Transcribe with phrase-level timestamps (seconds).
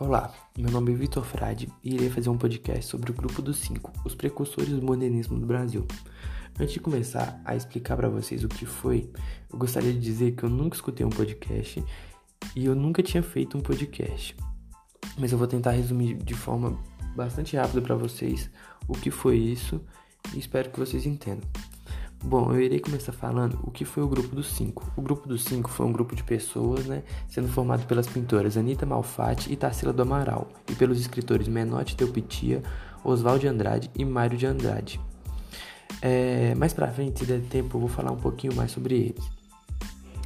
[0.00, 3.58] Olá, meu nome é Vitor Frade e irei fazer um podcast sobre o Grupo dos
[3.58, 5.86] Cinco, os precursores do modernismo no Brasil.
[6.58, 9.12] Antes de começar a explicar para vocês o que foi,
[9.52, 11.84] eu gostaria de dizer que eu nunca escutei um podcast
[12.56, 14.34] e eu nunca tinha feito um podcast.
[15.18, 16.82] Mas eu vou tentar resumir de forma
[17.14, 18.48] bastante rápida para vocês
[18.88, 19.82] o que foi isso
[20.32, 21.46] e espero que vocês entendam.
[22.22, 24.92] Bom, eu irei começar falando o que foi o Grupo dos Cinco.
[24.94, 28.84] O Grupo dos Cinco foi um grupo de pessoas, né, sendo formado pelas pintoras Anita
[28.84, 32.62] Malfatti e Tarsila do Amaral, e pelos escritores Menotti Teupitia,
[33.02, 35.00] Oswald de Andrade e Mário de Andrade.
[36.02, 39.39] É, mais pra frente, se der tempo, eu vou falar um pouquinho mais sobre eles.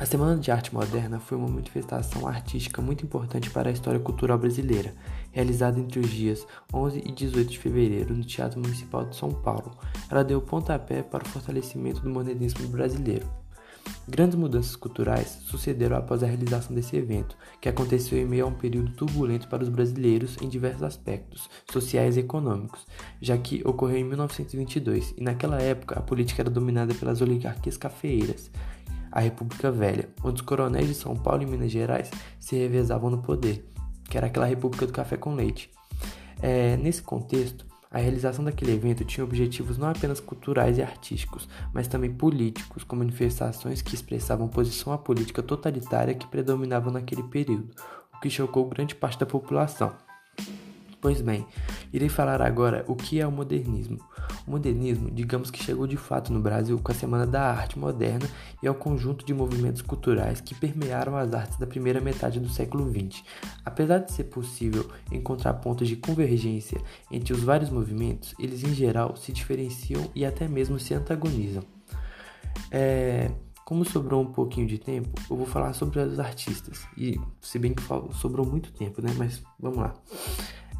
[0.00, 4.38] A Semana de Arte Moderna foi uma manifestação artística muito importante para a história cultural
[4.38, 4.94] brasileira,
[5.30, 9.76] realizada entre os dias 11 e 18 de fevereiro no Teatro Municipal de São Paulo.
[10.10, 13.28] Ela deu pontapé para o fortalecimento do modernismo brasileiro.
[14.08, 18.54] Grandes mudanças culturais sucederam após a realização desse evento, que aconteceu em meio a um
[18.54, 22.86] período turbulento para os brasileiros em diversos aspectos, sociais e econômicos,
[23.20, 28.50] já que ocorreu em 1922 e naquela época a política era dominada pelas oligarquias cafeeiras
[29.10, 33.22] a República Velha, onde os coronéis de São Paulo e Minas Gerais se revezavam no
[33.22, 33.68] poder,
[34.08, 35.70] que era aquela República do Café com Leite.
[36.42, 41.88] É, nesse contexto, a realização daquele evento tinha objetivos não apenas culturais e artísticos, mas
[41.88, 47.74] também políticos, com manifestações que expressavam posição à política totalitária que predominava naquele período,
[48.14, 49.92] o que chocou grande parte da população.
[51.00, 51.46] Pois bem,
[51.92, 53.98] irei falar agora o que é o modernismo.
[54.50, 58.28] Modernismo, digamos que chegou de fato no Brasil com a Semana da Arte Moderna
[58.62, 62.48] e é o conjunto de movimentos culturais que permearam as artes da primeira metade do
[62.48, 63.22] século XX.
[63.64, 69.16] Apesar de ser possível encontrar pontos de convergência entre os vários movimentos, eles em geral
[69.16, 71.62] se diferenciam e até mesmo se antagonizam.
[72.70, 73.30] É,
[73.70, 76.84] como sobrou um pouquinho de tempo, eu vou falar sobre os artistas.
[76.96, 77.82] E se bem que
[78.14, 79.14] sobrou muito tempo, né?
[79.16, 79.94] Mas vamos lá.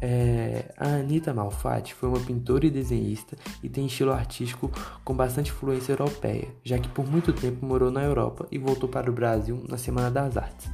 [0.00, 4.70] É, a Anita Malfatti foi uma pintora e desenhista e tem estilo artístico
[5.02, 9.10] com bastante influência europeia, já que por muito tempo morou na Europa e voltou para
[9.10, 10.68] o Brasil na Semana das Artes.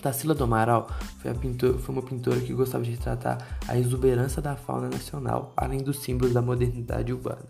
[0.00, 0.86] Tarsila do Amaral
[1.20, 5.82] foi, pintora, foi, uma pintora que gostava de retratar a exuberância da fauna nacional, além
[5.82, 7.44] dos símbolos da modernidade urbana.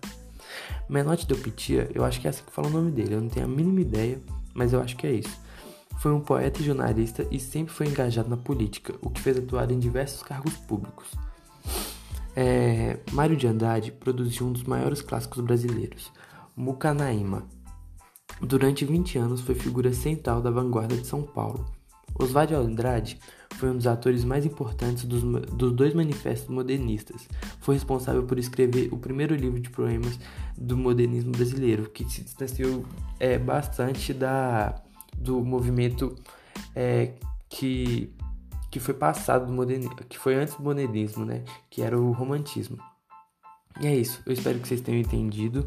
[0.89, 1.39] Menotti Del
[1.95, 3.83] eu acho que é assim que fala o nome dele, eu não tenho a mínima
[3.83, 4.19] ideia,
[4.55, 5.48] mas eu acho que é isso
[5.99, 9.71] foi um poeta e jornalista e sempre foi engajado na política, o que fez atuar
[9.71, 11.09] em diversos cargos públicos.
[12.37, 16.13] É, Mário de Andrade produziu um dos maiores clássicos brasileiros,
[16.57, 17.45] Mucanaíma.
[18.41, 21.67] Durante 20 anos foi figura central da vanguarda de São Paulo.
[22.15, 23.19] Oswald de Andrade
[23.55, 27.29] foi um dos atores mais importantes dos, dos, dois manifestos modernistas.
[27.61, 30.19] Foi responsável por escrever o primeiro livro de poemas
[30.57, 32.85] do modernismo brasileiro, que se distanciou
[33.19, 34.81] é, bastante da
[35.19, 36.17] do movimento
[36.75, 37.13] é,
[37.49, 38.13] que,
[38.71, 39.53] que foi passado do
[40.09, 41.45] que foi antes do modernismo, né?
[41.69, 42.79] Que era o romantismo.
[43.81, 44.23] E é isso.
[44.27, 45.65] Eu espero que vocês tenham entendido.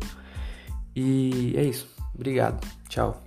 [0.96, 1.88] E é isso.
[2.14, 2.66] Obrigado.
[2.90, 3.24] Tchau.